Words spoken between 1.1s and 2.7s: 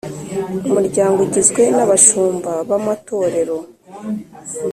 ugizwe n abashumba